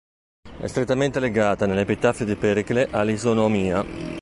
[0.57, 3.85] È strettamente legata nell'Epitaffio di Pericle all'isonomia.